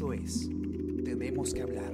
Esto 0.00 0.14
es 0.14 0.48
Tenemos 1.04 1.52
que 1.52 1.60
hablar. 1.60 1.92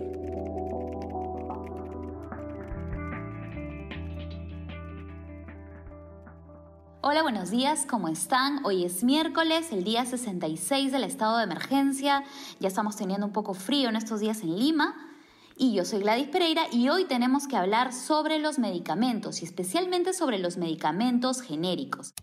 Hola, 7.00 7.22
buenos 7.22 7.50
días, 7.50 7.84
¿cómo 7.84 8.06
están? 8.06 8.64
Hoy 8.64 8.84
es 8.84 9.02
miércoles, 9.02 9.72
el 9.72 9.82
día 9.82 10.06
66 10.06 10.92
del 10.92 11.02
estado 11.02 11.38
de 11.38 11.42
emergencia. 11.42 12.22
Ya 12.60 12.68
estamos 12.68 12.94
teniendo 12.94 13.26
un 13.26 13.32
poco 13.32 13.54
frío 13.54 13.88
en 13.88 13.96
estos 13.96 14.20
días 14.20 14.42
en 14.42 14.56
Lima. 14.56 14.94
Y 15.56 15.74
yo 15.74 15.84
soy 15.84 15.98
Gladys 15.98 16.28
Pereira 16.28 16.62
y 16.70 16.88
hoy 16.90 17.06
tenemos 17.06 17.48
que 17.48 17.56
hablar 17.56 17.92
sobre 17.92 18.38
los 18.38 18.60
medicamentos 18.60 19.42
y 19.42 19.46
especialmente 19.46 20.12
sobre 20.12 20.38
los 20.38 20.58
medicamentos 20.58 21.42
genéricos. 21.42 22.14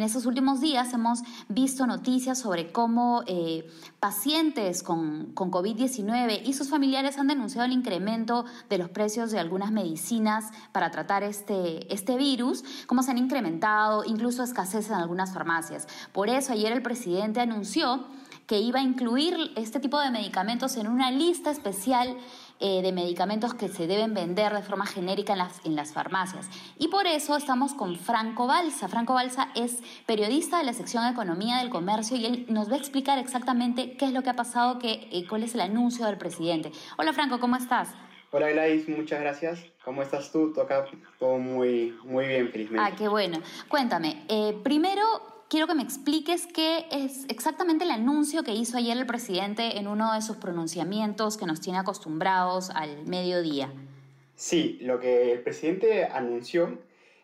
En 0.00 0.06
estos 0.06 0.24
últimos 0.24 0.62
días 0.62 0.94
hemos 0.94 1.20
visto 1.50 1.86
noticias 1.86 2.38
sobre 2.38 2.72
cómo 2.72 3.22
eh, 3.26 3.70
pacientes 3.98 4.82
con, 4.82 5.32
con 5.34 5.50
COVID-19 5.50 6.40
y 6.42 6.54
sus 6.54 6.70
familiares 6.70 7.18
han 7.18 7.26
denunciado 7.26 7.66
el 7.66 7.72
incremento 7.72 8.46
de 8.70 8.78
los 8.78 8.88
precios 8.88 9.30
de 9.30 9.38
algunas 9.38 9.72
medicinas 9.72 10.52
para 10.72 10.90
tratar 10.90 11.22
este, 11.22 11.92
este 11.92 12.16
virus, 12.16 12.64
cómo 12.86 13.02
se 13.02 13.10
han 13.10 13.18
incrementado, 13.18 14.02
incluso 14.06 14.42
escasez 14.42 14.88
en 14.88 14.94
algunas 14.94 15.34
farmacias. 15.34 15.86
Por 16.14 16.30
eso 16.30 16.54
ayer 16.54 16.72
el 16.72 16.80
presidente 16.80 17.40
anunció 17.40 18.06
que 18.46 18.58
iba 18.58 18.80
a 18.80 18.82
incluir 18.82 19.52
este 19.54 19.80
tipo 19.80 20.00
de 20.00 20.10
medicamentos 20.10 20.78
en 20.78 20.88
una 20.88 21.10
lista 21.10 21.50
especial 21.50 22.16
eh, 22.60 22.82
de 22.82 22.92
medicamentos 22.92 23.54
que 23.54 23.68
se 23.68 23.86
deben 23.86 24.12
vender 24.12 24.52
de 24.52 24.62
forma 24.62 24.86
genérica 24.86 25.32
en 25.32 25.38
las, 25.38 25.64
en 25.64 25.74
las 25.76 25.92
farmacias. 25.92 26.48
Y 26.78 26.88
por 26.88 27.06
eso 27.06 27.36
estamos 27.36 27.72
con 27.72 27.96
Franco 27.96 28.46
Balsa. 28.46 28.86
Franco 28.86 29.14
Balsa 29.14 29.48
es 29.54 29.78
periodista 30.06 30.58
de 30.58 30.64
la 30.64 30.74
sección 30.74 31.06
Economía 31.06 31.58
del 31.58 31.70
Comercio 31.70 32.16
y 32.16 32.26
él 32.26 32.46
nos 32.48 32.70
va 32.70 32.74
a 32.74 32.78
explicar 32.78 33.18
exactamente 33.18 33.96
qué 33.96 34.04
es 34.04 34.12
lo 34.12 34.22
que 34.22 34.30
ha 34.30 34.36
pasado, 34.36 34.78
qué, 34.78 35.08
eh, 35.10 35.26
cuál 35.26 35.42
es 35.42 35.54
el 35.54 35.62
anuncio 35.62 36.04
del 36.04 36.18
presidente. 36.18 36.70
Hola 36.98 37.12
Franco, 37.12 37.40
¿cómo 37.40 37.56
estás? 37.56 37.88
Hola 38.30 38.50
Gladys, 38.50 38.88
muchas 38.88 39.20
gracias. 39.20 39.64
¿Cómo 39.84 40.02
estás 40.02 40.30
tú? 40.30 40.52
Toca 40.52 40.84
todo 41.18 41.38
muy, 41.38 41.98
muy 42.04 42.26
bien, 42.26 42.50
felizmente. 42.50 42.86
Ah, 42.86 42.94
qué 42.96 43.08
bueno. 43.08 43.40
Cuéntame, 43.68 44.24
eh, 44.28 44.56
primero 44.62 45.02
quiero 45.50 45.66
que 45.66 45.74
me 45.74 45.82
expliques 45.82 46.46
qué 46.46 46.86
es 46.92 47.26
exactamente 47.28 47.84
el 47.84 47.90
anuncio 47.90 48.44
que 48.44 48.54
hizo 48.54 48.78
ayer 48.78 48.96
el 48.96 49.04
presidente 49.04 49.78
en 49.78 49.88
uno 49.88 50.14
de 50.14 50.22
sus 50.22 50.36
pronunciamientos 50.36 51.36
que 51.36 51.44
nos 51.44 51.60
tiene 51.60 51.80
acostumbrados 51.80 52.70
al 52.70 53.04
mediodía. 53.04 53.70
Sí, 54.36 54.78
lo 54.80 55.00
que 55.00 55.32
el 55.32 55.40
presidente 55.40 56.04
anunció 56.06 56.78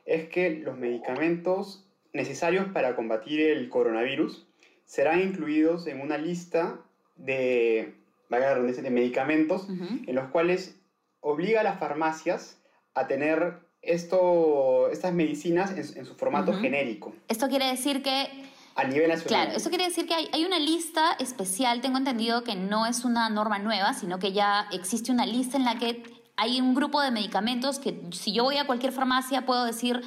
es 0.04 0.28
que 0.28 0.50
los 0.50 0.76
medicamentos 0.76 1.84
necesarios 2.12 2.66
para 2.72 2.96
combatir 2.96 3.40
el 3.40 3.68
coronavirus 3.68 4.44
serán 4.84 5.22
incluidos 5.22 5.86
en 5.86 6.00
una 6.00 6.18
lista 6.18 6.80
de, 7.16 7.94
de 8.28 8.90
medicamentos 8.90 9.68
en 9.68 10.14
los 10.14 10.28
cuales 10.28 10.76
obliga 11.20 11.60
a 11.60 11.64
las 11.64 11.78
farmacias 11.78 12.60
a 12.94 13.06
tener 13.06 13.65
esto, 13.82 14.90
estas 14.90 15.12
medicinas 15.12 15.72
en, 15.72 16.04
su 16.04 16.14
formato 16.14 16.52
genérico. 16.54 17.14
Esto 17.28 17.48
quiere 17.48 17.66
decir 17.66 18.02
que... 18.02 18.28
A 18.74 18.84
nivel 18.84 19.08
nacional. 19.08 19.28
Claro, 19.28 19.56
esto 19.56 19.70
quiere 19.70 19.84
decir 19.84 20.06
que 20.06 20.12
hay, 20.12 20.28
hay, 20.32 20.44
una 20.44 20.58
lista 20.58 21.12
especial, 21.18 21.80
tengo 21.80 21.96
entendido 21.96 22.44
que 22.44 22.56
no 22.56 22.84
es 22.84 23.06
una 23.06 23.30
norma 23.30 23.58
nueva, 23.58 23.94
sino 23.94 24.18
que 24.18 24.32
ya 24.32 24.68
existe 24.70 25.10
una 25.10 25.24
lista 25.24 25.56
en 25.56 25.64
la 25.64 25.78
que 25.78 26.02
hay 26.36 26.60
un 26.60 26.74
grupo 26.74 27.00
de 27.00 27.10
medicamentos 27.10 27.78
que 27.78 27.98
si 28.12 28.32
yo 28.32 28.44
voy 28.44 28.58
a 28.58 28.66
cualquier 28.66 28.92
farmacia 28.92 29.46
puedo 29.46 29.64
decir, 29.64 30.02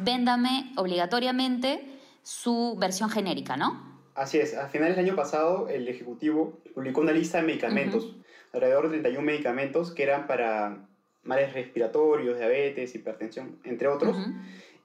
véndame 0.00 0.72
obligatoriamente 0.76 1.84
su 2.22 2.76
versión 2.78 3.10
genérica, 3.10 3.56
¿no? 3.56 3.96
Así 4.14 4.38
es, 4.38 4.56
a 4.56 4.68
finales 4.68 4.96
del 4.96 5.04
año 5.04 5.16
pasado 5.16 5.68
el 5.68 5.86
Ejecutivo 5.88 6.58
publicó 6.74 7.02
una 7.02 7.12
lista 7.12 7.38
de 7.38 7.44
medicamentos, 7.44 8.16
alrededor 8.52 8.84
de 8.84 9.00
31 9.00 9.22
medicamentos 9.22 9.92
que 9.92 10.02
eran 10.02 10.26
para 10.26 10.88
males 11.26 11.52
respiratorios, 11.52 12.38
diabetes, 12.38 12.94
hipertensión, 12.94 13.58
entre 13.64 13.88
otros, 13.88 14.16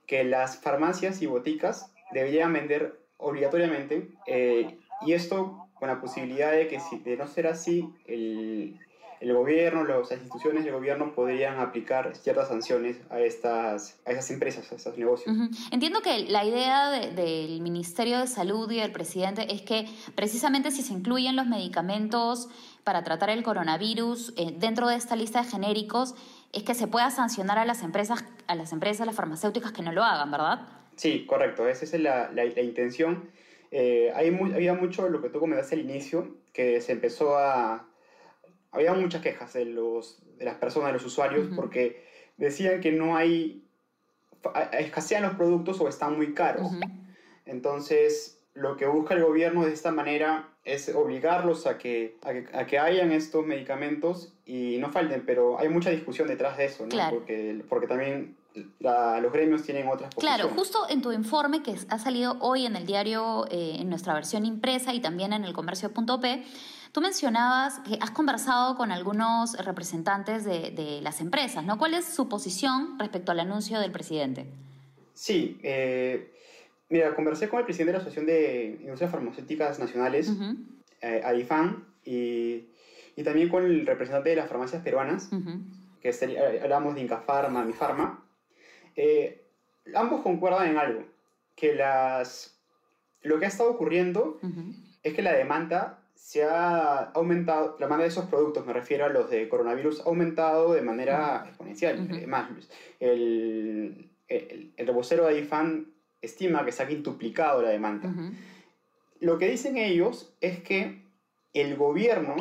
que 0.07 0.24
las 0.24 0.57
farmacias 0.57 1.22
y 1.22 1.28
boticas 1.28 1.94
deberían 2.12 2.53
vender 2.53 3.00
obligatoriamente. 3.18 4.09
Eh, 4.28 4.78
y 5.06 5.13
esto 5.13 5.68
con 5.74 5.88
la 5.88 6.00
posibilidad 6.00 6.52
de 6.52 6.68
que 6.68 6.79
si 6.79 7.00
de 7.00 7.18
no 7.18 7.28
ser 7.28 7.47
así, 7.47 7.90
el, 8.06 8.79
el 9.22 9.34
gobierno, 9.36 9.84
las 9.84 10.12
instituciones 10.12 10.66
del 10.66 10.74
gobierno 10.74 11.14
podrían 11.14 11.59
aplicar 11.59 12.16
ciertas 12.16 12.48
sanciones 12.48 12.98
a 13.12 13.20
estas, 13.20 14.00
a 14.04 14.12
esas 14.12 14.32
empresas, 14.32 14.72
a 14.72 14.76
estos 14.76 14.98
negocios. 14.98 15.36
Entiendo 15.72 16.02
que 16.02 16.26
la 16.28 16.44
idea 16.44 16.90
del 16.90 17.62
Ministerio 17.62 18.18
de 18.18 18.26
Salud 18.26 18.70
y 18.72 18.78
del 18.78 18.92
presidente 18.92 19.54
es 19.54 19.62
que 19.62 19.86
precisamente 20.16 20.72
si 20.72 20.82
se 20.82 20.94
incluyen 20.94 21.36
los 21.36 21.46
medicamentos 21.46 22.50
para 22.84 23.04
tratar 23.04 23.30
el 23.30 23.44
coronavirus 23.44 24.34
eh, 24.38 24.56
dentro 24.58 24.88
de 24.88 24.96
esta 24.96 25.16
lista 25.16 25.44
de 25.44 25.50
genéricos, 25.50 26.16
es 26.52 26.64
que 26.64 26.74
se 26.74 26.88
pueda 26.88 27.12
sancionar 27.12 27.59
a 27.59 27.66
las 27.66 27.84
empresas, 27.84 28.26
a 28.48 28.56
las 28.56 28.74
empresas, 28.74 29.06
las 29.06 29.16
farmacéuticas 29.16 29.72
que 29.72 29.84
no 29.84 29.92
lo 29.92 30.03
hagan, 30.03 30.32
¿verdad? 30.32 30.68
Sí, 30.96 31.26
correcto, 31.28 31.68
esa 31.68 31.86
es 31.86 31.94
la, 32.02 32.32
la, 32.32 32.46
intención. 32.46 33.30
Eh, 33.70 34.12
hay 34.16 34.36
había 34.53 34.74
mucho 34.74 35.08
lo 35.09 35.22
que 35.22 35.30
tú 35.30 35.40
comentaste 35.40 35.76
al 35.76 35.82
inicio, 35.82 36.36
que 36.53 36.82
se 36.82 36.92
empezó 36.92 37.38
a 37.38 37.86
había 38.72 38.94
muchas 38.94 39.22
quejas 39.22 39.54
de, 39.54 39.66
los, 39.66 40.20
de 40.38 40.46
las 40.46 40.56
personas, 40.56 40.90
de 40.90 40.94
los 40.94 41.06
usuarios, 41.06 41.48
porque 41.56 42.06
decían 42.38 42.82
que 42.82 42.92
no 42.92 43.16
hay, 43.16 43.64
escasean 44.72 45.24
los 45.24 45.36
productos 45.36 45.80
o 45.82 45.88
están 45.88 46.18
muy 46.18 46.34
caros. 46.34 46.72
Entonces, 47.46 48.40
lo 48.54 48.78
que 48.78 48.86
busca 48.86 49.14
el 49.14 49.24
gobierno 49.24 49.66
de 49.66 49.74
esta 49.74 49.92
manera 49.92 50.50
es 50.64 50.94
obligarlos 50.94 51.66
a 51.68 51.78
que, 51.78 52.18
a 52.54 52.66
que, 52.66 52.80
hayan 52.80 53.12
estos 53.12 53.46
medicamentos 53.46 54.34
y 54.46 54.78
no 54.80 54.92
falten, 54.92 55.26
pero 55.26 55.59
hay 55.59 55.70
mucha 55.70 55.90
discusión 55.90 56.28
detrás 56.28 56.58
de 56.58 56.66
eso, 56.66 56.86
¿no? 56.86 57.09
Porque, 57.09 57.64
porque 57.68 57.88
también 57.88 58.38
los 58.80 59.34
gremios 59.34 59.64
tienen 59.64 59.88
otras 59.88 60.14
posiciones. 60.14 60.42
Claro, 60.42 60.56
justo 60.56 60.86
en 60.90 61.02
tu 61.02 61.12
informe 61.12 61.64
que 61.64 61.76
ha 61.90 62.00
salido 62.00 62.38
hoy 62.42 62.66
en 62.66 62.76
el 62.76 62.86
diario, 62.86 63.46
eh, 63.50 63.78
en 63.80 63.90
nuestra 63.90 64.14
versión 64.14 64.46
impresa 64.46 64.94
y 64.94 65.00
también 65.00 65.34
en 65.34 65.46
el 65.46 65.53
comercio.p, 65.53 66.44
Tú 66.91 67.00
mencionabas 67.00 67.79
que 67.79 67.97
has 68.02 68.12
conversado 68.12 68.75
con 68.75 68.91
algunos 68.91 69.53
representantes 69.63 70.44
de, 70.44 71.00
las 71.02 71.22
empresas, 71.22 71.63
¿no? 71.63 71.78
¿Cuál 71.78 71.94
es 71.94 72.06
su 72.06 72.28
posición 72.28 73.00
respecto 73.00 73.31
al 73.31 73.40
anuncio 73.40 73.79
del 73.79 73.91
presidente? 73.91 74.46
Sí, 75.13 75.57
eh, 75.63 76.34
mira, 76.90 77.16
conversé 77.16 77.47
con 77.47 77.59
el 77.59 77.66
presidente 77.66 77.94
de 77.94 77.97
la 77.97 78.02
Asociación 78.02 78.25
de 78.25 78.78
Industrias 78.81 79.12
Farmacéuticas 79.12 79.79
Nacionales, 79.79 80.31
eh, 81.02 81.22
ADIFAN, 81.24 81.85
y, 82.03 82.66
y, 83.16 83.23
también 83.23 83.47
con 83.47 83.63
el 83.63 83.85
representante 83.85 84.31
de 84.31 84.35
las 84.35 84.50
farmacias 84.50 84.84
peruanas, 84.84 85.29
que 86.02 86.09
eh, 86.09 86.59
hablamos 86.62 86.96
de 86.96 87.02
Incafarma, 87.02 87.63
Mifarma. 87.63 88.25
Eh, 88.96 89.46
ambos 89.96 90.22
concuerdan 90.22 90.69
en 90.69 90.78
algo, 90.78 91.03
que 91.56 91.75
las, 91.75 92.59
lo 93.22 93.40
que 93.40 93.46
ha 93.46 93.50
estado 93.50 93.72
ocurriendo 93.72 94.40
es 95.03 95.13
que 95.13 95.22
la 95.22 95.34
demanda 95.34 95.99
se 96.22 96.44
ha 96.44 97.00
aumentado, 97.16 97.76
la 97.79 97.88
demanda 97.88 98.03
de 98.03 98.09
esos 98.09 98.26
productos, 98.26 98.64
me 98.66 98.73
refiero 98.73 99.06
a 99.06 99.09
los 99.09 99.29
de 99.32 99.50
coronavirus, 99.50 100.02
ha 100.02 100.03
aumentado 100.03 100.72
de 100.73 100.84
manera 100.84 101.46
exponencial. 101.47 102.08
Además, 102.12 102.47
el, 103.00 104.12
el, 104.28 104.72
el 104.78 104.88
rebocero 104.88 105.26
de 105.26 105.40
IFAN 105.40 105.91
estima 106.22 106.64
que 106.64 106.72
se 106.72 106.84
ha 106.84 106.88
quintuplicado 106.88 107.64
la 107.64 107.70
demanda. 107.70 108.14
Lo 109.20 109.40
que 109.40 109.50
dicen 109.50 109.78
ellos 109.78 110.32
es 110.41 110.59
que 110.62 111.02
el 111.53 111.76
gobierno 111.76 112.35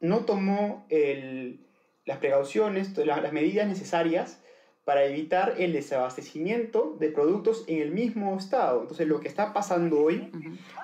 no 0.00 0.24
tomó 0.24 0.86
el, 0.90 1.64
las 2.04 2.18
precauciones, 2.18 2.98
las 2.98 3.32
medidas 3.32 3.68
necesarias 3.68 4.42
para 4.84 5.04
evitar 5.04 5.54
el 5.58 5.72
desabastecimiento 5.72 6.96
de 6.98 7.10
productos 7.10 7.64
en 7.68 7.80
el 7.80 7.92
mismo 7.92 8.36
estado. 8.36 8.82
Entonces 8.82 9.06
lo 9.06 9.20
que 9.20 9.28
está 9.28 9.54
pasando 9.54 10.00
hoy 10.00 10.30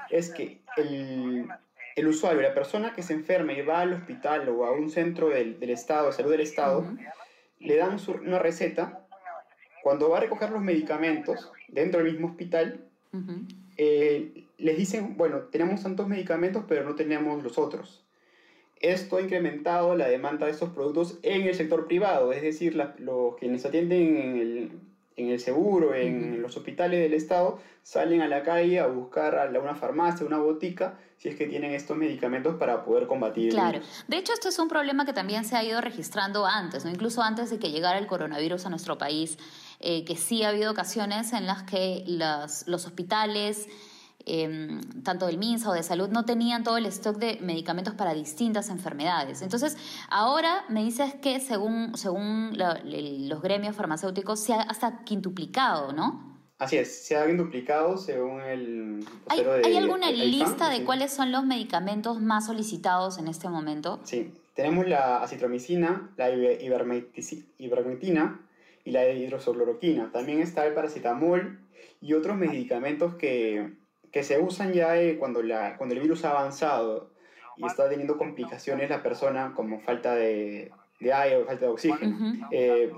es 0.08 0.30
que 0.30 0.59
el, 0.76 1.46
el, 1.96 2.06
usuario, 2.06 2.42
la 2.42 2.54
persona 2.54 2.92
que 2.94 3.02
se 3.02 3.12
enferma 3.12 3.52
y 3.52 3.62
va 3.62 3.80
al 3.80 3.94
hospital 3.94 4.48
o 4.48 4.64
a 4.64 4.72
un 4.72 4.90
centro 4.90 5.28
del, 5.28 5.58
del 5.58 5.70
estado, 5.70 6.06
de 6.06 6.12
salud 6.12 6.30
del 6.30 6.40
estado, 6.40 6.84
le 7.58 7.76
dan 7.76 7.98
una 8.24 8.38
receta. 8.38 9.06
Cuando 9.82 10.10
va 10.10 10.18
a 10.18 10.20
recoger 10.20 10.50
los 10.50 10.62
medicamentos 10.62 11.50
dentro 11.68 12.02
del 12.02 12.12
mismo 12.12 12.28
hospital, 12.28 12.84
eh, 13.76 14.44
les 14.58 14.76
dicen, 14.76 15.16
bueno, 15.16 15.44
tenemos 15.44 15.82
tantos 15.82 16.06
medicamentos, 16.06 16.64
pero 16.68 16.84
no 16.84 16.94
tenemos 16.94 17.42
los 17.42 17.58
otros. 17.58 18.04
Esto 18.80 19.16
ha 19.16 19.22
incrementado 19.22 19.94
la 19.96 20.08
demanda 20.08 20.46
de 20.46 20.52
estos 20.52 20.70
productos 20.70 21.18
en 21.22 21.42
el 21.42 21.54
sector 21.54 21.86
privado, 21.86 22.32
es 22.32 22.42
decir, 22.42 22.74
los 22.74 23.36
quienes 23.36 23.64
atienden 23.64 24.16
en 24.16 24.89
en 25.22 25.30
el 25.30 25.40
seguro, 25.40 25.94
en 25.94 26.42
los 26.42 26.56
hospitales 26.56 27.00
del 27.00 27.14
Estado, 27.14 27.58
salen 27.82 28.20
a 28.20 28.28
la 28.28 28.42
calle 28.42 28.80
a 28.80 28.86
buscar 28.86 29.36
a 29.36 29.48
una 29.58 29.74
farmacia, 29.74 30.26
una 30.26 30.38
botica, 30.38 30.98
si 31.16 31.28
es 31.28 31.36
que 31.36 31.46
tienen 31.46 31.72
estos 31.72 31.96
medicamentos 31.96 32.56
para 32.56 32.84
poder 32.84 33.06
combatir. 33.06 33.52
Claro, 33.52 33.80
de 34.08 34.16
hecho 34.16 34.32
esto 34.32 34.48
es 34.48 34.58
un 34.58 34.68
problema 34.68 35.04
que 35.04 35.12
también 35.12 35.44
se 35.44 35.56
ha 35.56 35.64
ido 35.64 35.80
registrando 35.80 36.46
antes, 36.46 36.84
¿no? 36.84 36.90
incluso 36.90 37.22
antes 37.22 37.50
de 37.50 37.58
que 37.58 37.70
llegara 37.70 37.98
el 37.98 38.06
coronavirus 38.06 38.66
a 38.66 38.70
nuestro 38.70 38.96
país, 38.96 39.38
eh, 39.80 40.04
que 40.04 40.16
sí 40.16 40.42
ha 40.42 40.48
habido 40.48 40.70
ocasiones 40.70 41.32
en 41.32 41.46
las 41.46 41.62
que 41.64 42.04
los 42.06 42.86
hospitales 42.86 43.68
Em, 44.32 44.80
tanto 45.02 45.26
del 45.26 45.38
MINSA 45.38 45.70
o 45.70 45.72
de 45.72 45.82
salud, 45.82 46.08
no 46.08 46.24
tenían 46.24 46.62
todo 46.62 46.76
el 46.76 46.86
stock 46.86 47.16
de 47.16 47.38
medicamentos 47.40 47.94
para 47.94 48.14
distintas 48.14 48.68
enfermedades. 48.68 49.42
Entonces, 49.42 49.76
ahora 50.08 50.64
me 50.68 50.84
dices 50.84 51.14
que 51.14 51.40
según, 51.40 51.96
según 51.96 52.56
los 52.56 53.42
gremios 53.42 53.74
farmacéuticos 53.74 54.38
se 54.38 54.52
ha 54.52 54.60
hasta 54.60 55.02
quintuplicado, 55.02 55.92
¿no? 55.92 56.38
Así 56.58 56.76
es, 56.76 57.06
se 57.06 57.16
ha 57.16 57.26
quintuplicado 57.26 57.98
según 57.98 58.40
el... 58.42 59.04
¿Hay, 59.26 59.40
¿hay 59.64 59.76
alguna 59.76 60.12
lista 60.12 60.68
de 60.68 60.84
cuáles 60.84 61.12
son 61.12 61.32
los 61.32 61.44
medicamentos 61.44 62.20
más 62.20 62.46
solicitados 62.46 63.18
en 63.18 63.26
este 63.26 63.48
momento? 63.48 63.98
Sí, 64.04 64.32
tenemos 64.54 64.86
la 64.86 65.24
acitromicina, 65.24 66.08
la 66.16 66.30
ivermectina 66.30 68.40
y 68.84 68.90
la 68.92 69.08
hidroxicloroquina. 69.08 70.12
También 70.12 70.40
está 70.40 70.64
el 70.68 70.74
paracetamol 70.74 71.58
y 72.00 72.12
otros 72.12 72.36
medicamentos 72.36 73.16
que 73.16 73.80
que 74.12 74.22
se 74.22 74.38
usan 74.38 74.72
ya 74.72 74.96
eh, 74.96 75.18
cuando, 75.18 75.42
la, 75.42 75.76
cuando 75.76 75.94
el 75.94 76.00
virus 76.00 76.24
ha 76.24 76.30
avanzado 76.30 77.10
y 77.56 77.66
está 77.66 77.88
teniendo 77.88 78.16
complicaciones 78.16 78.88
la 78.90 79.02
persona 79.02 79.52
como 79.54 79.80
falta 79.80 80.14
de, 80.14 80.72
de 80.98 81.12
aire 81.12 81.36
o 81.36 81.46
falta 81.46 81.66
de 81.66 81.72
oxígeno. 81.72 82.48
Eh, 82.50 82.92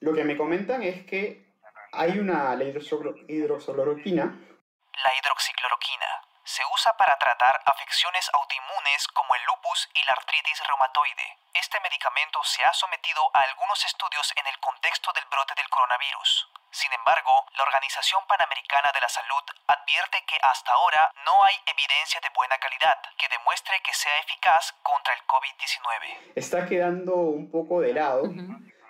lo 0.00 0.14
que 0.14 0.24
me 0.24 0.36
comentan 0.36 0.82
es 0.82 1.04
que 1.04 1.48
hay 1.92 2.18
una, 2.18 2.54
la 2.54 2.64
hidroxicloroquina. 2.64 4.24
La 4.24 5.10
hidroxicloroquina 5.14 6.06
se 6.44 6.62
usa 6.72 6.96
para 6.96 7.16
tratar 7.18 7.60
afecciones 7.66 8.30
autoinmunes 8.32 9.08
como 9.08 9.34
el 9.34 9.42
lupus 9.44 9.88
y 9.94 10.04
la 10.06 10.12
artritis 10.12 10.62
reumatoide. 10.66 11.36
Este 11.54 11.78
medicamento 11.80 12.42
se 12.42 12.64
ha 12.64 12.72
sometido 12.72 13.20
a 13.34 13.42
algunos 13.42 13.84
estudios 13.84 14.32
en 14.36 14.46
el 14.46 14.58
contexto 14.58 15.12
del 15.12 15.24
brote 15.30 15.54
del 15.56 15.68
coronavirus. 15.68 16.48
Sin 16.70 16.92
embargo, 16.92 17.32
la 17.56 17.64
Organización 17.64 18.20
Panamericana 18.28 18.90
de 18.92 19.00
la 19.00 19.08
Salud 19.08 19.44
advierte 19.66 20.18
que 20.28 20.36
hasta 20.42 20.72
ahora 20.72 21.12
no 21.24 21.44
hay 21.44 21.56
evidencia 21.66 22.20
de 22.20 22.28
buena 22.34 22.56
calidad 22.58 22.98
que 23.16 23.28
demuestre 23.28 23.74
que 23.84 23.94
sea 23.94 24.12
eficaz 24.20 24.74
contra 24.82 25.14
el 25.14 25.20
COVID-19. 25.26 26.32
Está 26.36 26.66
quedando 26.66 27.16
un 27.16 27.50
poco 27.50 27.80
de 27.80 27.94
lado 27.94 28.30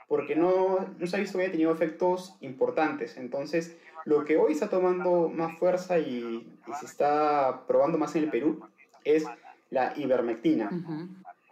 porque 0.08 0.34
no, 0.34 0.80
no 0.96 1.06
se 1.06 1.16
ha 1.16 1.20
visto 1.20 1.38
que 1.38 1.44
haya 1.44 1.52
tenido 1.52 1.72
efectos 1.72 2.34
importantes. 2.40 3.16
Entonces, 3.16 3.76
lo 4.04 4.24
que 4.24 4.38
hoy 4.38 4.52
está 4.52 4.68
tomando 4.68 5.28
más 5.28 5.58
fuerza 5.58 5.98
y, 5.98 6.58
se 6.80 6.86
está 6.86 7.66
probando 7.66 7.98
más 7.98 8.14
en 8.16 8.24
el 8.24 8.30
Perú 8.30 8.66
es 9.04 9.24
la 9.70 9.92
ivermectina, 9.96 10.70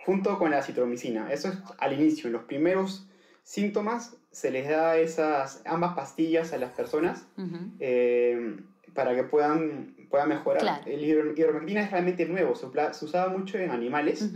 junto 0.04 0.38
con 0.38 0.50
la 0.50 0.62
citromicina. 0.62 1.30
Eso 1.32 1.48
es 1.48 1.58
al 1.78 1.92
inicio, 1.92 2.28
en 2.28 2.32
los 2.32 2.44
primeros 2.44 3.06
síntomas 3.42 4.15
se 4.36 4.50
les 4.50 4.68
da 4.68 4.98
esas 4.98 5.62
ambas 5.64 5.94
pastillas 5.94 6.52
a 6.52 6.58
las 6.58 6.70
personas 6.72 7.26
eh, 7.80 8.60
para 8.92 9.14
que 9.14 9.22
puedan, 9.22 9.96
puedan 10.10 10.28
mejorar. 10.28 10.82
El 10.86 11.02
ivermectina 11.02 11.80
es 11.80 11.90
realmente 11.90 12.26
nuevo, 12.26 12.54
se, 12.54 12.66
usaba 12.66 13.30
mucho 13.30 13.56
en 13.56 13.70
animales 13.70 14.30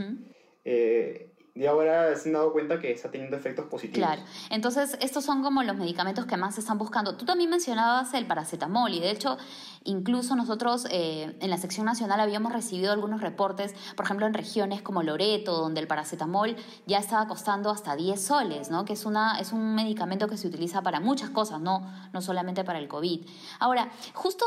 y 1.55 1.67
ahora 1.67 2.17
se 2.17 2.31
han 2.31 2.33
dado 2.33 2.51
cuenta 2.53 2.79
que 2.79 2.91
está 2.93 3.11
teniendo 3.11 3.37
efectos 3.37 3.67
positivos. 3.67 3.99
Claro, 3.99 4.23
entonces 4.49 4.97
estos 5.03 5.23
son 5.23 5.43
como 5.43 5.63
los 5.63 5.77
medicamentos 5.77 6.25
que 6.25 6.39
más 6.39 6.55
se 6.55 6.63
están 6.63 6.79
buscando. 6.79 7.19
Tú 7.19 7.27
también 7.27 7.51
mencionabas 7.51 8.15
el 8.15 8.27
paracetamol 8.27 8.95
y 8.95 9.01
de 9.01 9.11
hecho 9.11 9.37
incluso 9.85 10.37
nosotros 10.37 10.87
eh, 10.91 11.37
en 11.41 11.51
la 11.51 11.57
sección 11.57 11.87
nacional 11.87 12.21
habíamos 12.21 12.53
recibido 12.53 12.93
algunos 12.93 13.21
reportes, 13.21 13.75
por 13.97 14.05
ejemplo 14.05 14.27
en 14.27 14.35
regiones 14.35 14.83
como 14.83 15.03
Loreto, 15.03 15.57
donde 15.57 15.81
el 15.81 15.87
paracetamol 15.87 16.57
ya 16.87 16.99
estaba 16.99 17.27
costando 17.27 17.71
hasta 17.71 17.97
10 17.97 18.21
soles, 18.21 18.71
¿no? 18.71 18.85
que 18.85 18.93
es, 18.93 19.05
una, 19.05 19.39
es 19.41 19.53
un 19.53 19.75
medicamento 19.75 20.29
que 20.29 20.37
se 20.37 20.49
utiliza 20.49 20.83
para 20.83 21.01
muchas 21.01 21.31
cosas, 21.31 21.61
no, 21.61 21.91
no 22.13 22.21
solamente 22.21 22.65
para 22.65 22.79
el 22.79 22.89
COVID. 22.89 23.27
Ahora, 23.59 23.91
justo 24.15 24.45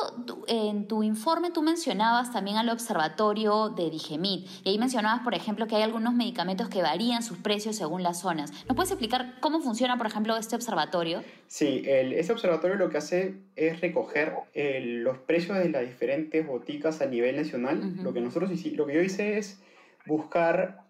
en 0.47 0.87
tu 0.87 1.03
informe 1.03 1.51
tú 1.51 1.61
mencionabas 1.61 2.31
también 2.31 2.57
al 2.57 2.69
observatorio 2.69 3.69
de 3.69 3.89
Digemit 3.89 4.47
y 4.63 4.69
ahí 4.69 4.77
mencionabas, 4.77 5.23
por 5.23 5.33
ejemplo, 5.33 5.67
que 5.67 5.75
hay 5.75 5.81
algunos 5.83 6.13
medicamentos 6.13 6.69
que 6.69 6.81
varían 6.81 7.23
sus 7.23 7.37
precios 7.37 7.75
según 7.75 8.03
las 8.03 8.19
zonas. 8.19 8.51
¿Nos 8.67 8.75
puedes 8.75 8.91
explicar 8.91 9.35
cómo 9.39 9.59
funciona, 9.61 9.97
por 9.97 10.07
ejemplo, 10.07 10.37
este 10.37 10.55
observatorio? 10.55 11.23
Sí, 11.47 11.83
el, 11.85 12.13
este 12.13 12.33
observatorio 12.33 12.75
lo 12.77 12.89
que 12.89 12.97
hace 12.97 13.35
es 13.55 13.81
recoger 13.81 14.33
los 14.55 15.17
precios 15.23 15.57
de 15.57 15.69
las 15.69 15.81
diferentes 15.81 16.45
boticas 16.45 17.01
a 17.01 17.05
nivel 17.05 17.35
nacional. 17.35 17.95
Lo 18.01 18.13
que 18.13 18.21
nosotros 18.21 18.51
lo 18.51 18.85
que 18.85 18.93
yo 18.93 19.01
hice 19.01 19.37
es 19.37 19.61
buscar 20.05 20.83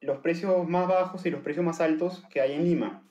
los 0.00 0.18
precios 0.18 0.68
más 0.68 0.88
bajos 0.88 1.24
y 1.26 1.30
los 1.30 1.40
precios 1.40 1.64
más 1.64 1.80
altos 1.80 2.24
que 2.30 2.40
hay 2.40 2.52
en 2.52 2.64
Lima. 2.64 3.02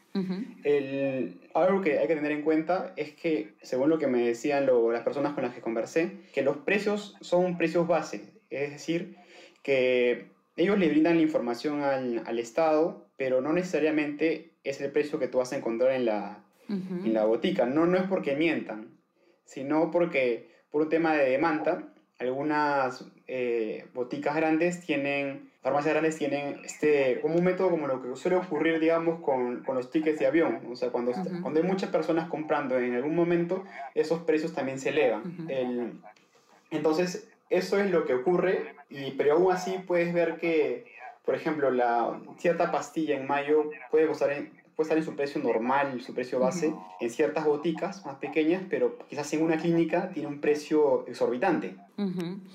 el, 0.63 1.39
algo 1.55 1.81
que 1.81 1.97
hay 1.97 2.07
que 2.07 2.15
tener 2.15 2.31
en 2.31 2.43
cuenta 2.43 2.93
es 2.95 3.13
que, 3.13 3.55
según 3.61 3.89
lo 3.89 3.97
que 3.97 4.07
me 4.07 4.19
decían 4.19 4.67
las 4.91 5.03
personas 5.03 5.33
con 5.33 5.43
las 5.43 5.55
que 5.55 5.61
conversé, 5.61 6.11
que 6.33 6.43
los 6.43 6.57
precios 6.57 7.15
son 7.21 7.57
precios 7.57 7.87
base, 7.87 8.33
es 8.49 8.71
decir, 8.71 9.17
que 9.63 10.27
ellos 10.55 10.77
le 10.77 10.89
brindan 10.89 11.15
la 11.15 11.23
información 11.23 11.81
al, 11.81 12.21
al, 12.25 12.37
Estado, 12.37 13.07
pero 13.17 13.41
no 13.41 13.53
necesariamente 13.53 14.51
es 14.63 14.79
el 14.81 14.91
precio 14.91 15.17
que 15.17 15.27
tú 15.27 15.39
vas 15.39 15.51
a 15.51 15.57
encontrar 15.57 15.93
en 15.93 16.05
la, 16.05 16.43
en 16.69 17.13
la 17.13 17.25
botica. 17.25 17.65
No, 17.65 17.87
no 17.87 17.97
es 17.97 18.03
porque 18.03 18.35
mientan, 18.35 18.99
sino 19.45 19.89
porque 19.89 20.52
por 20.73 20.81
un 20.81 20.89
tema 20.89 21.13
de 21.13 21.29
demanda, 21.29 21.83
algunas 22.17 23.05
eh, 23.27 23.85
boticas 23.93 24.35
grandes 24.35 24.81
tienen, 24.83 25.51
farmacias 25.61 25.93
grandes 25.93 26.17
tienen 26.17 26.61
este, 26.65 27.21
como 27.21 27.35
un 27.35 27.43
método 27.43 27.69
como 27.69 27.85
lo 27.85 28.01
que 28.01 28.15
suele 28.15 28.37
ocurrir, 28.37 28.79
digamos, 28.79 29.21
con, 29.21 29.63
con 29.63 29.75
los 29.75 29.91
tickets 29.91 30.17
de 30.17 30.25
avión. 30.25 30.61
O 30.71 30.75
sea, 30.75 30.89
cuando, 30.89 31.11
cuando 31.43 31.61
hay 31.61 31.67
muchas 31.67 31.91
personas 31.91 32.27
comprando 32.27 32.79
en 32.79 32.95
algún 32.95 33.15
momento, 33.15 33.63
esos 33.93 34.23
precios 34.23 34.55
también 34.55 34.79
se 34.79 34.89
elevan. 34.89 35.47
El, 35.47 35.93
entonces, 36.71 37.29
eso 37.51 37.79
es 37.79 37.91
lo 37.91 38.05
que 38.05 38.15
ocurre, 38.15 38.73
y, 38.89 39.11
pero 39.11 39.33
aún 39.33 39.51
así 39.51 39.77
puedes 39.85 40.11
ver 40.11 40.37
que, 40.37 40.85
por 41.23 41.35
ejemplo, 41.35 41.69
la 41.69 42.19
cierta 42.39 42.71
pastilla 42.71 43.15
en 43.15 43.27
mayo 43.27 43.69
puede 43.91 44.07
costar 44.07 44.31
en, 44.31 44.62
puede 44.75 44.93
en 44.97 45.03
su 45.03 45.15
precio 45.15 45.41
normal, 45.41 46.01
su 46.01 46.13
precio 46.13 46.39
base, 46.39 46.73
en 46.99 47.09
ciertas 47.09 47.45
boticas 47.45 48.05
más 48.05 48.15
pequeñas, 48.15 48.63
pero 48.69 48.97
quizás 49.09 49.31
en 49.33 49.43
una 49.43 49.57
clínica 49.57 50.09
tiene 50.09 50.27
un 50.27 50.39
precio 50.39 51.05
exorbitante. 51.07 51.75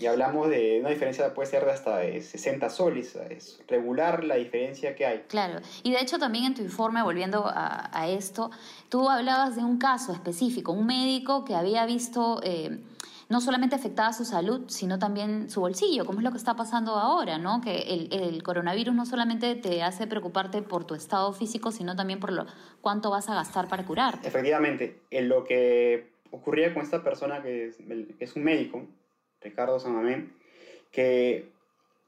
Y 0.01 0.07
hablamos 0.07 0.49
de 0.49 0.79
una 0.81 0.91
diferencia, 0.91 1.33
puede 1.33 1.49
ser 1.49 1.65
de 1.65 1.71
hasta 1.71 1.99
de 1.99 2.21
60 2.21 2.69
soles, 2.71 3.17
es 3.31 3.61
regular 3.69 4.25
la 4.25 4.35
diferencia 4.35 4.97
que 4.97 5.07
hay. 5.07 5.25
Claro, 5.29 5.61
y 5.85 5.93
de 5.93 6.01
hecho 6.01 6.19
también 6.19 6.47
en 6.47 6.55
tu 6.55 6.63
informe, 6.63 7.03
volviendo 7.03 7.47
a, 7.47 7.89
a 7.97 8.09
esto, 8.09 8.51
tú 8.89 9.09
hablabas 9.09 9.55
de 9.55 9.63
un 9.63 9.79
caso 9.79 10.13
específico, 10.13 10.73
un 10.73 10.87
médico 10.87 11.45
que 11.45 11.55
había 11.55 11.87
visto... 11.87 12.41
Eh, 12.43 12.79
no 13.29 13.41
solamente 13.41 13.77
afectaba 13.77 14.13
su 14.13 14.25
salud, 14.25 14.65
sino 14.69 14.99
también 14.99 15.51
su 15.51 15.61
bolsillo, 15.61 16.07
como 16.07 16.21
es 16.21 16.25
lo 16.25 16.31
que 16.31 16.39
está 16.39 16.57
pasando 16.57 16.93
ahora, 16.93 17.37
¿no? 17.39 17.61
Que 17.61 17.81
el, 17.81 18.09
el, 18.11 18.43
coronavirus 18.43 18.95
no 18.95 19.05
solamente 19.05 19.55
te 19.55 19.83
hace 19.83 20.07
preocuparte 20.07 20.63
por 20.63 20.87
tu 20.87 20.95
estado 20.95 21.33
físico, 21.35 21.71
sino 21.71 21.95
también 21.95 22.21
por 22.21 22.33
lo 22.33 22.47
cuánto 22.81 23.11
vas 23.11 23.29
a 23.29 23.35
gastar 23.35 23.69
para 23.69 23.85
curarte. 23.85 24.27
Efectivamente, 24.27 25.03
en 25.11 25.29
lo 25.29 25.45
que 25.45 26.11
ocurría 26.31 26.73
con 26.73 26.83
esta 26.83 27.03
persona 27.03 27.43
que 27.43 27.67
es, 27.67 27.79
es 28.19 28.37
un 28.37 28.45
médico, 28.45 28.87
Ricardo 29.43 29.79
Samamé, 29.79 30.31
que, 30.91 31.53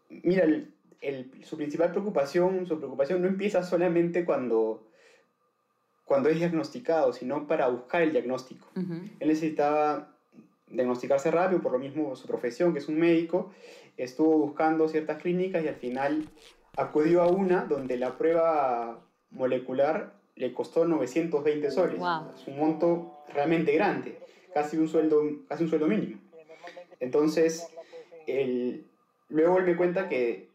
mira, 0.08 0.44
el, 0.44 1.30
su 1.44 1.56
principal 1.56 1.90
preocupación, 1.90 2.66
su 2.66 2.78
preocupación 2.78 3.20
no 3.20 3.28
empieza 3.28 3.62
solamente 3.62 4.24
cuando 4.24 4.86
cuando 6.04 6.28
es 6.28 6.38
diagnosticado, 6.40 7.12
sino 7.12 7.46
para 7.46 7.68
buscar 7.68 8.02
el 8.02 8.10
diagnóstico. 8.10 8.66
Él 8.74 9.28
necesitaba 9.28 10.12
diagnosticarse 10.70 11.30
rápido, 11.30 11.60
por 11.60 11.72
lo 11.72 11.78
mismo 11.78 12.16
su 12.16 12.26
profesión, 12.26 12.72
que 12.72 12.78
es 12.78 12.88
un 12.88 12.98
médico, 12.98 13.52
estuvo 13.96 14.38
buscando 14.38 14.88
ciertas 14.88 15.20
clínicas 15.20 15.64
y 15.64 15.68
al 15.68 15.74
final 15.76 16.28
acudió 16.76 17.22
a 17.22 17.28
una 17.28 17.64
donde 17.64 17.96
la 17.96 18.16
prueba 18.16 19.04
molecular 19.30 20.14
le 20.36 20.52
costó 20.54 20.84
920 20.84 21.70
soles. 21.70 22.00
Es 22.34 22.46
un 22.46 22.58
monto 22.58 23.24
realmente 23.34 23.72
grande, 23.72 24.18
casi 24.54 24.78
un 24.78 24.88
sueldo, 24.88 25.22
casi 25.48 25.64
un 25.64 25.68
sueldo 25.68 25.86
mínimo. 25.86 26.20
Entonces, 26.98 27.66
luego 29.28 29.58
él 29.58 29.64
me 29.64 29.76
cuenta 29.76 30.08
que 30.08 30.48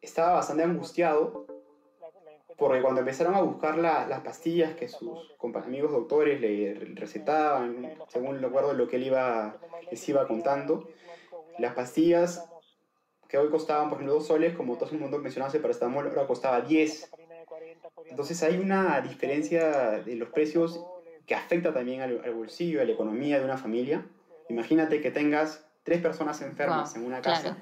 estaba 0.00 0.34
bastante 0.34 0.62
angustiado 0.62 1.46
porque 2.56 2.80
cuando 2.80 3.00
empezaron 3.00 3.34
a 3.34 3.42
buscar 3.42 3.76
las 3.76 4.20
pastillas 4.20 4.74
que 4.74 4.88
sus 4.88 5.34
amigos 5.64 5.92
doctores 5.92 6.40
le 6.40 6.74
recetaban, 6.94 7.94
según 8.08 8.40
recuerdo 8.40 8.72
lo 8.72 8.88
que 8.88 8.96
él 8.96 9.04
iba, 9.04 9.56
les 9.90 10.08
iba 10.08 10.26
contando, 10.26 10.88
las 11.58 11.74
pastillas 11.74 12.48
que 13.28 13.38
hoy 13.38 13.50
costaban, 13.50 13.88
por 13.88 13.98
ejemplo, 13.98 14.14
dos 14.14 14.26
soles, 14.26 14.54
como 14.54 14.76
todo 14.76 14.90
el 14.90 14.98
mundo 14.98 15.18
mencionaba, 15.18 15.52
el 15.52 15.60
paracetamol 15.60 16.08
ahora 16.08 16.26
costaba 16.26 16.60
10. 16.60 17.10
Entonces 18.08 18.42
hay 18.42 18.58
una 18.58 19.00
diferencia 19.00 20.02
de 20.04 20.14
los 20.14 20.28
precios 20.30 20.80
que 21.26 21.34
afecta 21.34 21.74
también 21.74 22.02
al, 22.02 22.34
bolsillo, 22.34 22.80
a 22.80 22.84
la 22.84 22.92
economía 22.92 23.38
de 23.38 23.44
una 23.44 23.58
familia. 23.58 24.06
Imagínate 24.48 25.00
que 25.00 25.10
tengas 25.10 25.66
tres 25.82 26.00
personas 26.00 26.40
enfermas 26.40 26.94
en 26.94 27.04
una 27.04 27.20
casa. 27.20 27.56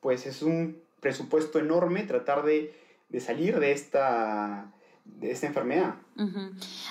Pues 0.00 0.26
es 0.26 0.42
un 0.42 0.80
presupuesto 1.00 1.58
enorme 1.58 2.04
tratar 2.04 2.44
de, 2.44 2.72
de 3.08 3.20
salir 3.20 3.58
de 3.58 3.72
esta, 3.72 4.70
de 5.04 5.30
esta 5.30 5.46
enfermedad. 5.46 5.94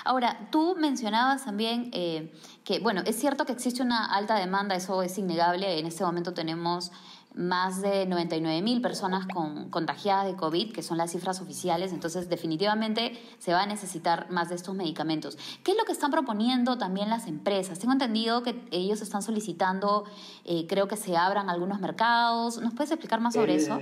Ahora, 0.04 0.48
tú 0.50 0.74
mencionabas 0.78 1.44
también 1.44 1.90
eh, 1.92 2.32
que, 2.64 2.80
bueno, 2.80 3.02
es 3.04 3.16
cierto 3.16 3.44
que 3.44 3.52
existe 3.52 3.82
una 3.82 4.06
alta 4.06 4.36
demanda, 4.36 4.74
eso 4.74 5.02
es 5.02 5.18
innegable. 5.18 5.78
En 5.78 5.86
este 5.86 6.04
momento 6.04 6.32
tenemos 6.32 6.90
más 7.34 7.82
de 7.82 8.06
99 8.06 8.62
mil 8.62 8.80
personas 8.80 9.26
con, 9.26 9.70
contagiadas 9.70 10.26
de 10.26 10.34
COVID, 10.34 10.72
que 10.72 10.82
son 10.82 10.98
las 10.98 11.12
cifras 11.12 11.40
oficiales, 11.40 11.92
entonces 11.92 12.28
definitivamente 12.28 13.20
se 13.38 13.52
va 13.52 13.62
a 13.62 13.66
necesitar 13.66 14.28
más 14.30 14.48
de 14.48 14.56
estos 14.56 14.74
medicamentos. 14.74 15.38
¿Qué 15.62 15.72
es 15.72 15.76
lo 15.76 15.84
que 15.84 15.92
están 15.92 16.10
proponiendo 16.10 16.78
también 16.78 17.10
las 17.10 17.26
empresas? 17.28 17.78
Tengo 17.78 17.92
entendido 17.92 18.42
que 18.42 18.66
ellos 18.72 19.02
están 19.02 19.22
solicitando, 19.22 20.04
eh, 20.44 20.66
creo 20.68 20.88
que 20.88 20.96
se 20.96 21.16
abran 21.16 21.48
algunos 21.48 21.80
mercados. 21.80 22.60
¿Nos 22.60 22.74
puedes 22.74 22.90
explicar 22.90 23.20
más 23.20 23.34
sobre 23.34 23.54
eso? 23.54 23.78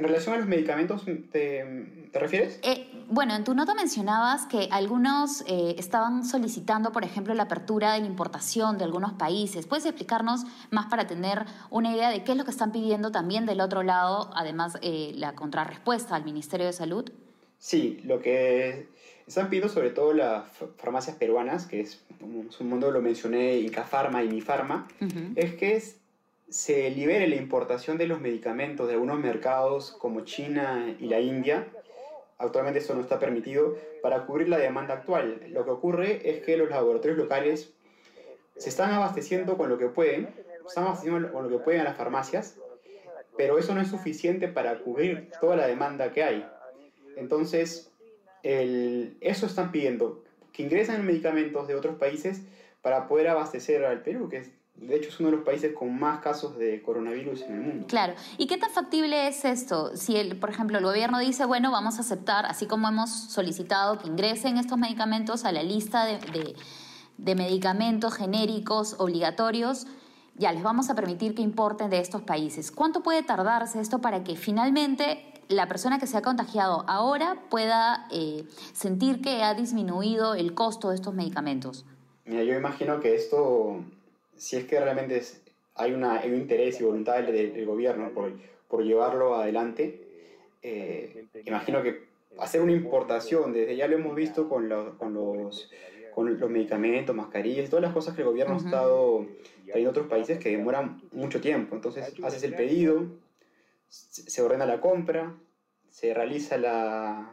En 0.00 0.06
relación 0.06 0.34
a 0.34 0.38
los 0.38 0.48
medicamentos, 0.48 1.04
¿te, 1.30 2.08
refieres? 2.14 2.58
Eh, 2.62 2.88
bueno, 3.10 3.36
en 3.36 3.44
tu 3.44 3.54
nota 3.54 3.74
mencionabas 3.74 4.46
que 4.46 4.66
algunos 4.70 5.42
eh, 5.46 5.74
estaban 5.76 6.24
solicitando, 6.24 6.90
por 6.90 7.04
ejemplo, 7.04 7.34
la 7.34 7.42
apertura 7.42 7.92
de 7.92 8.00
la 8.00 8.06
importación 8.06 8.78
de 8.78 8.84
algunos 8.84 9.12
países. 9.12 9.66
¿Puedes 9.66 9.84
explicarnos 9.84 10.46
más 10.70 10.86
para 10.86 11.06
tener 11.06 11.44
una 11.68 11.94
idea 11.94 12.08
de 12.08 12.24
qué 12.24 12.32
es 12.32 12.38
lo 12.38 12.46
que 12.46 12.50
están 12.50 12.72
pidiendo 12.72 13.12
también 13.12 13.44
del 13.44 13.60
otro 13.60 13.82
lado, 13.82 14.30
además 14.34 14.78
eh, 14.80 15.12
la 15.16 15.34
contrarrespuesta 15.34 16.16
al 16.16 16.24
Ministerio 16.24 16.64
de 16.64 16.72
Salud? 16.72 17.12
Sí, 17.58 18.00
lo 18.04 18.22
que 18.22 18.88
están 19.26 19.50
pidiendo 19.50 19.70
sobre 19.70 19.90
todo 19.90 20.14
las 20.14 20.44
farmacias 20.78 21.16
peruanas, 21.16 21.66
que 21.66 21.82
es 21.82 22.00
un 22.22 22.68
mundo, 22.70 22.90
lo 22.90 23.02
mencioné, 23.02 23.58
Incafarma 23.58 24.24
y 24.24 24.30
Mifarma, 24.30 24.88
es 25.36 25.56
que 25.56 25.76
es 25.76 25.99
se 26.50 26.90
libere 26.90 27.28
la 27.28 27.36
importación 27.36 27.96
de 27.96 28.06
los 28.06 28.20
medicamentos 28.20 28.88
de 28.88 28.94
algunos 28.94 29.18
mercados 29.18 29.92
como 29.92 30.22
China 30.22 30.94
y 30.98 31.06
la 31.06 31.20
India, 31.20 31.68
actualmente 32.38 32.80
eso 32.80 32.94
no 32.94 33.00
está 33.00 33.18
permitido, 33.18 33.76
para 34.02 34.26
cubrir 34.26 34.48
la 34.48 34.58
demanda 34.58 34.94
actual. 34.94 35.40
Lo 35.48 35.64
que 35.64 35.70
ocurre 35.70 36.28
es 36.28 36.42
que 36.42 36.56
los 36.56 36.68
laboratorios 36.68 37.18
locales 37.18 37.72
se 38.56 38.68
están 38.68 38.90
abasteciendo 38.92 39.56
con 39.56 39.68
lo 39.68 39.78
que 39.78 39.86
pueden, 39.86 40.28
están 40.66 40.84
abasteciendo 40.84 41.32
con 41.32 41.44
lo 41.44 41.58
que 41.58 41.62
pueden 41.62 41.82
a 41.82 41.84
las 41.84 41.96
farmacias, 41.96 42.56
pero 43.36 43.58
eso 43.58 43.74
no 43.74 43.80
es 43.80 43.88
suficiente 43.88 44.48
para 44.48 44.80
cubrir 44.80 45.30
toda 45.40 45.56
la 45.56 45.66
demanda 45.66 46.12
que 46.12 46.24
hay. 46.24 46.46
Entonces, 47.16 47.92
eso 48.42 49.46
están 49.46 49.70
pidiendo, 49.70 50.24
que 50.52 50.64
ingresen 50.64 51.06
medicamentos 51.06 51.68
de 51.68 51.74
otros 51.74 51.96
países 51.96 52.42
para 52.82 53.06
poder 53.06 53.28
abastecer 53.28 53.84
al 53.84 54.02
Perú, 54.02 54.28
que 54.28 54.38
es 54.38 54.50
de 54.80 54.96
hecho, 54.96 55.10
es 55.10 55.20
uno 55.20 55.30
de 55.30 55.36
los 55.36 55.44
países 55.44 55.74
con 55.74 55.98
más 55.98 56.20
casos 56.20 56.56
de 56.56 56.80
coronavirus 56.82 57.42
en 57.42 57.52
el 57.52 57.60
mundo. 57.60 57.86
Claro. 57.86 58.14
¿Y 58.38 58.46
qué 58.46 58.56
tan 58.56 58.70
factible 58.70 59.28
es 59.28 59.44
esto? 59.44 59.94
Si, 59.94 60.16
el, 60.16 60.36
por 60.36 60.48
ejemplo, 60.48 60.78
el 60.78 60.84
gobierno 60.84 61.18
dice, 61.18 61.44
bueno, 61.44 61.70
vamos 61.70 61.98
a 61.98 62.00
aceptar, 62.00 62.46
así 62.46 62.66
como 62.66 62.88
hemos 62.88 63.10
solicitado 63.10 63.98
que 63.98 64.08
ingresen 64.08 64.56
estos 64.56 64.78
medicamentos 64.78 65.44
a 65.44 65.52
la 65.52 65.62
lista 65.62 66.06
de, 66.06 66.54
de, 67.18 67.34
medicamentos 67.34 68.14
genéricos 68.14 68.96
obligatorios, 68.98 69.86
ya 70.36 70.50
les 70.50 70.62
vamos 70.62 70.88
a 70.88 70.94
permitir 70.94 71.34
que 71.34 71.42
importen 71.42 71.90
de 71.90 72.00
estos 72.00 72.22
países. 72.22 72.72
¿Cuánto 72.72 73.02
puede 73.02 73.22
tardarse 73.22 73.80
esto 73.80 74.00
para 74.00 74.24
que 74.24 74.34
finalmente 74.34 75.34
la 75.48 75.68
persona 75.68 75.98
que 75.98 76.06
se 76.06 76.16
ha 76.16 76.22
contagiado 76.22 76.86
ahora 76.88 77.36
pueda 77.50 78.06
eh, 78.10 78.46
sentir 78.72 79.20
que 79.20 79.42
ha 79.42 79.52
disminuido 79.52 80.34
el 80.34 80.54
costo 80.54 80.88
de 80.88 80.94
estos 80.94 81.12
medicamentos? 81.12 81.84
Mira, 82.24 82.44
yo 82.44 82.54
imagino 82.54 83.00
que 83.00 83.14
esto 83.14 83.84
si 84.40 84.56
es 84.56 84.64
que 84.64 84.80
realmente 84.80 85.22
hay, 85.74 85.92
una, 85.92 86.22
un 86.24 86.34
interés 86.34 86.80
y 86.80 86.84
voluntad 86.84 87.22
del, 87.22 87.66
gobierno 87.66 88.10
por, 88.14 88.32
por, 88.68 88.82
llevarlo 88.82 89.34
adelante, 89.34 90.00
eh, 90.62 91.26
imagino 91.44 91.82
que 91.82 92.06
hacer 92.38 92.62
una 92.62 92.72
importación, 92.72 93.52
desde 93.52 93.76
ya 93.76 93.86
lo 93.86 93.96
hemos 93.96 94.16
visto 94.16 94.48
con, 94.48 94.66
con, 94.96 95.12
los, 95.12 95.70
con 96.14 96.40
los 96.40 96.50
medicamentos, 96.50 97.14
mascarillas, 97.14 97.68
todas 97.68 97.82
las 97.82 97.92
cosas 97.92 98.14
que 98.14 98.22
el 98.22 98.28
gobierno 98.28 98.54
ha 98.54 98.58
estado 98.58 99.26
trayendo 99.66 99.90
otros 99.90 100.06
países 100.06 100.38
que 100.38 100.56
demoran 100.56 101.02
mucho 101.12 101.42
tiempo. 101.42 101.74
Entonces 101.74 102.10
haces 102.22 102.42
el 102.42 102.54
pedido, 102.54 103.08
se 103.88 104.40
ordena 104.40 104.64
la 104.64 104.80
compra, 104.80 105.34
se 105.90 106.14
realiza 106.14 106.56
la, 106.56 107.30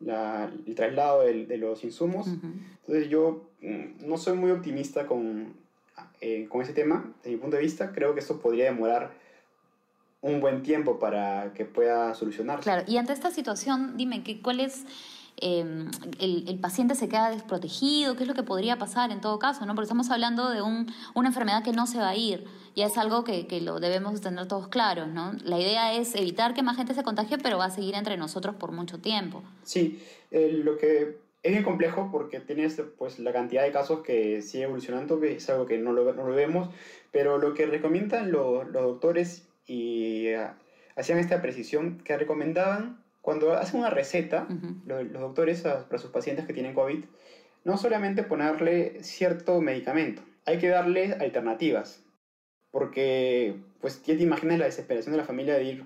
el 0.00 0.74
traslado 0.74 1.22
de, 1.22 1.46
de 1.46 1.58
los 1.58 1.84
insumos. 1.84 2.26
Entonces 2.26 3.08
yo 3.08 3.50
mm, 3.60 4.08
no 4.08 4.18
soy 4.18 4.36
muy 4.36 4.50
optimista 4.50 5.06
con, 5.06 5.62
eh, 6.20 6.46
con 6.48 6.62
ese 6.62 6.72
tema, 6.72 7.12
desde 7.18 7.30
mi 7.30 7.36
punto 7.36 7.56
de 7.56 7.62
vista, 7.62 7.92
creo 7.92 8.14
que 8.14 8.20
esto 8.20 8.40
podría 8.40 8.64
demorar 8.64 9.12
un 10.20 10.40
buen 10.40 10.62
tiempo 10.62 10.98
para 10.98 11.52
que 11.52 11.64
pueda 11.64 12.14
solucionarse. 12.14 12.62
Claro, 12.62 12.84
y 12.86 12.96
ante 12.96 13.12
esta 13.12 13.30
situación, 13.30 13.96
dime, 13.96 14.22
que, 14.22 14.40
¿cuál 14.40 14.60
es... 14.60 14.84
Em, 15.36 15.90
el, 16.20 16.60
paciente 16.60 16.94
se 16.94 17.08
queda 17.08 17.28
desprotegido, 17.28 18.14
qué 18.14 18.22
es 18.22 18.28
lo 18.28 18.34
que 18.34 18.44
podría 18.44 18.78
pasar 18.78 19.10
en 19.10 19.20
todo 19.20 19.40
caso, 19.40 19.66
¿no? 19.66 19.74
Porque 19.74 19.86
estamos 19.86 20.08
hablando 20.10 20.48
de 20.48 20.62
un, 20.62 20.86
una 21.12 21.28
enfermedad 21.28 21.64
que 21.64 21.72
no 21.72 21.88
se 21.88 21.98
va 21.98 22.10
a 22.10 22.16
ir, 22.16 22.44
ya 22.76 22.86
es 22.86 22.96
algo 22.96 23.24
que, 23.24 23.48
que, 23.48 23.60
lo 23.60 23.80
debemos 23.80 24.20
tener 24.20 24.46
todos 24.46 24.68
claros, 24.68 25.08
¿no? 25.08 25.32
La 25.42 25.58
idea 25.58 25.92
es 25.92 26.14
evitar 26.14 26.54
que 26.54 26.62
más 26.62 26.76
gente 26.76 26.94
se 26.94 27.02
contagie, 27.02 27.36
pero 27.38 27.58
va 27.58 27.64
a 27.64 27.70
seguir 27.70 27.96
entre 27.96 28.16
nosotros 28.16 28.54
por 28.54 28.70
mucho 28.70 29.00
tiempo. 29.00 29.42
Sí, 29.64 30.00
eh, 30.30 30.60
lo 30.64 30.78
que 30.78 31.23
es 31.44 31.52
bien 31.52 31.62
complejo 31.62 32.08
porque 32.10 32.40
tienes 32.40 32.82
pues, 32.96 33.18
la 33.18 33.30
cantidad 33.30 33.62
de 33.62 33.70
casos 33.70 34.00
que 34.00 34.40
sigue 34.40 34.64
evolucionando, 34.64 35.20
que 35.20 35.36
es 35.36 35.50
algo 35.50 35.66
que 35.66 35.76
no 35.76 35.92
lo, 35.92 36.10
no 36.14 36.26
lo 36.26 36.34
vemos, 36.34 36.70
pero 37.12 37.36
lo 37.36 37.52
que 37.52 37.66
recomiendan 37.66 38.32
los, 38.32 38.66
los 38.68 38.82
doctores 38.82 39.46
y 39.66 40.34
uh, 40.34 40.48
hacían 40.96 41.18
esta 41.18 41.42
precisión 41.42 41.98
que 41.98 42.16
recomendaban 42.16 43.04
cuando 43.20 43.52
hacen 43.52 43.80
una 43.80 43.90
receta, 43.90 44.48
los, 44.86 45.04
los, 45.04 45.20
doctores 45.20 45.60
para 45.62 45.98
sus 45.98 46.10
pacientes 46.10 46.46
que 46.46 46.54
tienen 46.54 46.74
COVID, 46.74 47.04
no 47.64 47.76
solamente 47.76 48.22
ponerle 48.22 49.02
cierto 49.02 49.60
medicamento, 49.60 50.22
hay 50.46 50.58
que 50.58 50.68
darle 50.68 51.12
alternativas, 51.12 52.02
porque 52.70 53.56
pues 53.82 54.02
ya 54.02 54.16
te 54.16 54.22
imaginas 54.22 54.58
la 54.58 54.64
desesperación 54.64 55.12
de 55.12 55.18
la 55.18 55.24
familia 55.24 55.54
de 55.54 55.64
ir 55.64 55.84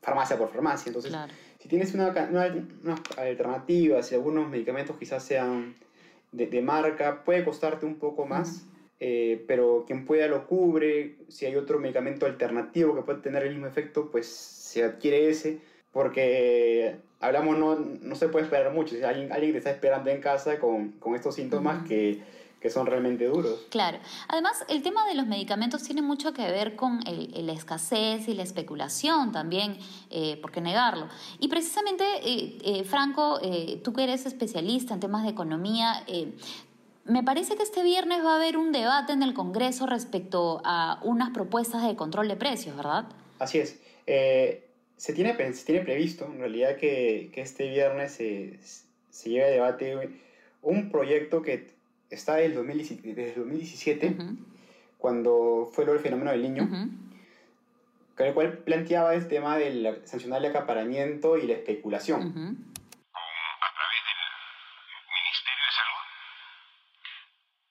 farmacia 0.00 0.38
por 0.38 0.48
farmacia, 0.48 0.90
entonces... 0.90 1.10
Claro 1.10 1.32
si 1.62 1.68
tienes 1.68 1.94
una, 1.94 2.08
una, 2.08 3.00
alternativa, 3.16 4.02
si 4.02 4.16
algunos 4.16 4.50
medicamentos 4.50 4.96
quizás 4.98 5.22
sean 5.22 5.76
de, 6.32 6.60
marca, 6.60 7.22
puede 7.22 7.44
costarte 7.44 7.86
un 7.86 8.00
poco 8.00 8.26
más, 8.26 8.66
eh, 8.98 9.44
pero 9.46 9.84
quien 9.86 10.04
pueda 10.04 10.26
lo 10.26 10.48
cubre. 10.48 11.18
Si 11.28 11.46
hay 11.46 11.54
otro 11.54 11.78
medicamento 11.78 12.26
alternativo 12.26 12.96
que 12.96 13.02
puede 13.02 13.20
tener 13.20 13.44
el 13.44 13.52
mismo 13.52 13.68
efecto, 13.68 14.10
pues 14.10 14.26
se 14.26 14.82
adquiere 14.82 15.28
ese, 15.28 15.60
porque 15.92 16.96
hablamos, 17.20 17.56
no, 17.56 17.76
no 17.76 18.16
se 18.16 18.28
puede 18.28 18.46
esperar 18.46 18.72
mucho. 18.72 18.96
Si 18.96 19.04
alguien, 19.04 19.30
alguien 19.30 19.52
te 19.52 19.58
está 19.58 19.70
esperando 19.70 20.10
en 20.10 20.20
casa 20.20 20.58
con, 20.58 20.90
con 20.98 21.14
estos 21.14 21.36
síntomas 21.36 21.86
que 21.86 22.22
que 22.62 22.70
son 22.70 22.86
realmente 22.86 23.26
duros. 23.26 23.66
Claro. 23.70 23.98
Además, 24.28 24.64
el 24.68 24.82
tema 24.82 25.04
de 25.08 25.16
los 25.16 25.26
medicamentos 25.26 25.82
tiene 25.82 26.00
mucho 26.00 26.32
que 26.32 26.42
ver 26.42 26.76
con 26.76 27.00
la 27.04 27.52
escasez 27.52 28.28
y 28.28 28.34
la 28.34 28.44
especulación 28.44 29.32
también, 29.32 29.76
eh, 30.10 30.38
por 30.40 30.52
qué 30.52 30.60
negarlo. 30.60 31.08
Y 31.40 31.48
precisamente, 31.48 32.04
eh, 32.22 32.58
eh, 32.64 32.84
Franco, 32.84 33.40
tú 33.82 33.92
que 33.92 34.04
eres 34.04 34.26
especialista 34.26 34.94
en 34.94 35.00
temas 35.00 35.24
de 35.24 35.30
economía, 35.30 36.04
me 37.04 37.24
parece 37.24 37.56
que 37.56 37.64
este 37.64 37.82
viernes 37.82 38.24
va 38.24 38.34
a 38.34 38.36
haber 38.36 38.56
un 38.56 38.70
debate 38.70 39.12
en 39.12 39.24
el 39.24 39.34
Congreso 39.34 39.86
respecto 39.86 40.62
a 40.64 41.00
unas 41.02 41.30
propuestas 41.30 41.84
de 41.84 41.96
control 41.96 42.28
de 42.28 42.36
precios, 42.36 42.76
¿verdad? 42.76 43.06
Así 43.40 43.58
es. 43.58 43.80
se, 44.06 45.12
tiene, 45.12 45.34
se 45.52 45.64
tiene 45.64 45.80
previsto, 45.80 46.26
en 46.26 46.38
realidad, 46.38 46.76
que, 46.76 47.30
que 47.34 47.40
este 47.40 47.68
viernes 47.68 48.12
se, 48.12 48.60
se 49.10 49.30
lleve 49.30 49.46
a 49.46 49.50
debate 49.50 50.20
un 50.62 50.90
proyecto 50.92 51.42
que 51.42 51.81
está 52.12 52.34
desde 52.36 52.46
el 52.46 52.54
2017, 52.54 54.16
cuando 54.98 55.70
fue 55.72 55.84
del 55.84 55.98
fenómeno 55.98 56.30
del 56.30 56.42
niño, 56.42 56.68
con 58.16 58.26
el 58.26 58.34
cual 58.34 58.58
planteaba 58.58 59.14
el 59.14 59.26
tema 59.28 59.56
del 59.56 60.02
sancionar 60.04 60.44
el 60.44 60.50
acaparamiento 60.50 61.38
y 61.38 61.46
la 61.46 61.54
especulación. 61.54 62.20
A 62.20 63.68
través 63.72 64.00
del 64.04 64.20
Ministerio 65.08 65.64
de 65.64 65.72
Salud, 65.72 66.04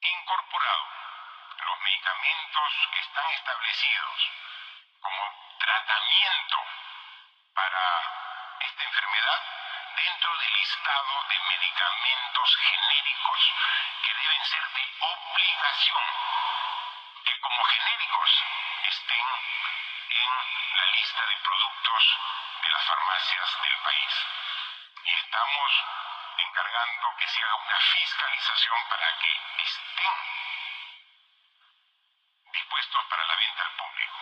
incorporado 0.02 0.84
los 1.62 1.78
medicamentos 1.86 2.70
que 2.90 3.02
están 3.06 3.28
establecidos 3.38 4.18
como 5.06 5.22
tratamiento 5.62 6.58
para 7.54 7.84
esta 8.66 8.82
enfermedad 8.90 9.40
dentro 10.02 10.30
del 10.34 10.54
listado 10.58 11.14
de 11.30 11.38
medicamentos 11.46 12.50
genéricos 12.58 13.40
que 14.02 14.12
ser 14.46 14.68
de 14.74 14.86
obligación, 15.00 16.04
que 17.26 17.40
como 17.40 17.64
genéricos 17.64 18.44
estén 18.84 19.28
en 20.10 20.78
la 20.78 20.86
lista 20.86 21.26
de 21.26 21.38
productos 21.38 22.04
de 22.62 22.70
las 22.70 22.84
farmacias 22.86 23.62
del 23.62 23.78
país. 23.78 24.14
Y 25.04 25.14
estamos 25.14 25.72
encargando 26.38 27.16
que 27.18 27.28
se 27.28 27.44
haga 27.44 27.56
una 27.56 27.80
fiscalización 27.80 28.90
para 28.90 29.18
que 29.20 29.40
estén 29.64 30.16
dispuestos 32.52 33.06
para 33.06 33.26
la 33.26 33.36
venta 33.36 33.64
al 33.64 33.72
público. 33.72 34.18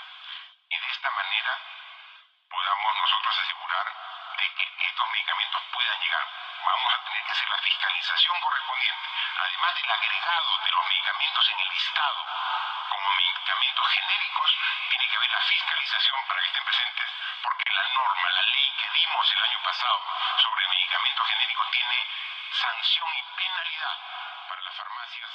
Y 0.70 0.78
de 0.78 0.92
esta 0.92 1.12
manera 1.12 1.60
podamos 2.50 2.96
nosotros 2.98 3.40
asegurar 3.40 3.88
de 4.38 4.54
que 4.56 4.86
estos 4.88 5.10
medicamentos 5.10 5.62
puedan 5.72 6.00
llegar. 6.02 6.28
Vamos 6.66 6.94
a 6.94 7.09
hacer 7.32 7.50
la 7.50 7.58
fiscalización 7.58 8.40
correspondiente, 8.40 9.08
además 9.38 9.76
del 9.76 9.92
agregado 9.92 10.58
de 10.64 10.72
los 10.72 10.88
medicamentos 10.88 11.50
en 11.50 11.60
el 11.60 11.70
listado. 11.70 12.26
Como 12.90 13.12
medicamentos 13.12 13.88
genéricos, 13.88 14.58
tiene 14.90 15.08
que 15.08 15.16
haber 15.16 15.32
la 15.32 15.42
fiscalización 15.42 16.20
para 16.28 16.42
que 16.42 16.48
estén 16.48 16.64
presentes, 16.66 17.10
porque 17.44 17.74
la 17.74 17.88
norma, 17.90 18.30
la 18.30 18.42
ley 18.42 18.74
que 18.80 18.90
dimos 18.90 19.32
el 19.32 19.44
año 19.44 19.60
pasado 19.64 20.02
sobre 20.42 20.68
medicamentos 20.68 21.28
genéricos 21.28 21.72
tiene 21.72 22.08
sanción 22.52 23.10
y 23.16 23.24
penalidad 23.38 23.98
para 24.50 24.62
las 24.62 24.76
farmacias 24.76 25.30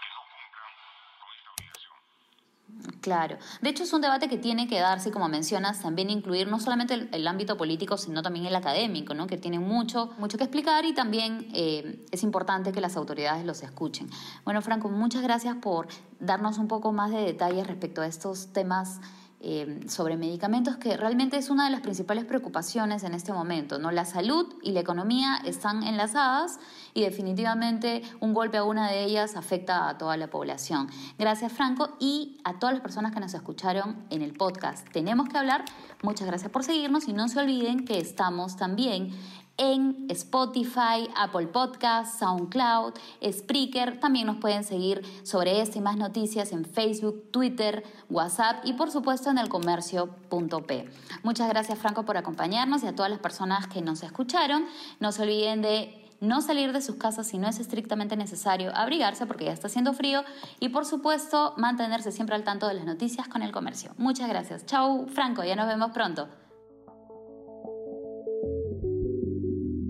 que 0.00 0.08
no 0.10 0.22
cumplan 0.26 0.72
con 1.20 1.32
esta 1.32 1.50
obligación. 1.50 2.95
Claro. 3.06 3.38
De 3.62 3.70
hecho, 3.70 3.84
es 3.84 3.92
un 3.92 4.00
debate 4.00 4.28
que 4.28 4.36
tiene 4.36 4.66
que 4.66 4.80
darse, 4.80 5.12
como 5.12 5.28
mencionas, 5.28 5.80
también 5.80 6.10
incluir 6.10 6.48
no 6.48 6.58
solamente 6.58 7.08
el, 7.12 7.28
ámbito 7.28 7.56
político, 7.56 7.96
sino 7.96 8.20
también 8.20 8.46
el 8.46 8.56
académico, 8.56 9.14
¿no? 9.14 9.28
que 9.28 9.36
tiene 9.36 9.60
mucho, 9.60 10.10
mucho 10.18 10.36
que 10.36 10.42
explicar 10.42 10.84
y 10.84 10.92
también 10.92 11.46
eh, 11.54 12.04
es 12.10 12.24
importante 12.24 12.72
que 12.72 12.80
las 12.80 12.96
autoridades 12.96 13.46
los 13.46 13.62
escuchen. 13.62 14.10
Bueno, 14.44 14.60
Franco, 14.60 14.88
muchas 14.88 15.22
gracias 15.22 15.54
por 15.54 15.86
darnos 16.18 16.58
un 16.58 16.66
poco 16.66 16.90
más 16.90 17.12
de 17.12 17.18
detalles 17.18 17.68
respecto 17.68 18.00
a 18.02 18.08
estos 18.08 18.52
temas 18.52 18.98
eh, 19.40 19.80
sobre 19.86 20.16
medicamentos, 20.16 20.78
que 20.78 20.96
realmente 20.96 21.36
es 21.36 21.50
una 21.50 21.66
de 21.66 21.70
las 21.70 21.82
principales 21.82 22.24
preocupaciones 22.24 23.04
en 23.04 23.12
este 23.12 23.34
momento. 23.34 23.78
¿no? 23.78 23.90
La 23.90 24.06
salud 24.06 24.54
y 24.62 24.72
la 24.72 24.80
economía 24.80 25.42
están 25.44 25.82
enlazadas 25.82 26.58
y 26.94 27.02
definitivamente 27.02 28.02
un 28.20 28.32
golpe 28.32 28.56
a 28.56 28.64
una 28.64 28.90
de 28.90 29.04
ellas 29.04 29.36
afecta 29.36 29.90
a 29.90 29.98
toda 29.98 30.16
la 30.16 30.28
población. 30.28 30.88
Gracias 31.18 31.52
Franco 31.52 31.96
y 32.00 32.38
a 32.44 32.58
todas 32.58 32.74
las 32.74 32.82
personas 32.82 33.12
que 33.12 33.20
nos 33.20 33.34
escucharon 33.34 33.96
en 34.08 34.22
el 34.22 34.32
podcast. 34.32 34.88
Tenemos 34.90 35.28
que 35.28 35.36
hablar. 35.36 35.66
Muchas 36.02 36.26
gracias 36.26 36.50
por 36.50 36.64
seguirnos 36.64 37.06
y 37.06 37.12
no 37.12 37.28
se 37.28 37.38
olviden 37.38 37.84
que 37.84 37.98
estamos 37.98 38.56
también 38.56 39.10
en 39.58 40.06
Spotify, 40.10 41.08
Apple 41.16 41.46
Podcasts, 41.48 42.18
SoundCloud, 42.18 42.94
Spreaker. 43.30 43.98
También 44.00 44.26
nos 44.26 44.36
pueden 44.36 44.64
seguir 44.64 45.02
sobre 45.24 45.60
este 45.60 45.78
y 45.78 45.80
más 45.80 45.96
noticias 45.96 46.52
en 46.52 46.64
Facebook, 46.64 47.30
Twitter, 47.30 47.84
WhatsApp 48.10 48.64
y 48.64 48.74
por 48.74 48.90
supuesto 48.90 49.30
en 49.30 49.38
el 49.38 49.48
comercio.p. 49.48 50.88
Muchas 51.22 51.48
gracias 51.48 51.78
Franco 51.78 52.04
por 52.04 52.16
acompañarnos 52.16 52.82
y 52.82 52.86
a 52.86 52.94
todas 52.94 53.10
las 53.10 53.20
personas 53.20 53.66
que 53.66 53.82
nos 53.82 54.02
escucharon. 54.02 54.66
No 55.00 55.12
se 55.12 55.22
olviden 55.22 55.62
de 55.62 56.02
no 56.20 56.40
salir 56.40 56.72
de 56.72 56.80
sus 56.80 56.96
casas 56.96 57.26
si 57.26 57.38
no 57.38 57.48
es 57.48 57.58
estrictamente 57.58 58.16
necesario, 58.16 58.74
abrigarse 58.74 59.26
porque 59.26 59.44
ya 59.44 59.52
está 59.52 59.66
haciendo 59.66 59.92
frío 59.92 60.24
y 60.60 60.70
por 60.70 60.86
supuesto 60.86 61.54
mantenerse 61.56 62.10
siempre 62.12 62.34
al 62.34 62.44
tanto 62.44 62.68
de 62.68 62.74
las 62.74 62.84
noticias 62.84 63.28
con 63.28 63.42
el 63.42 63.52
comercio. 63.52 63.92
Muchas 63.98 64.28
gracias. 64.28 64.64
Chau 64.66 65.06
Franco, 65.08 65.44
ya 65.44 65.56
nos 65.56 65.66
vemos 65.66 65.90
pronto. 65.92 66.28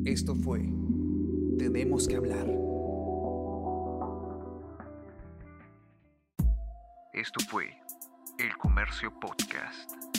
Esto 0.07 0.37
fue 0.37 0.61
Tenemos 1.59 2.07
que 2.07 2.15
hablar. 2.15 2.47
Esto 7.13 7.45
fue 7.51 7.77
El 8.39 8.57
Comercio 8.57 9.13
Podcast. 9.19 10.16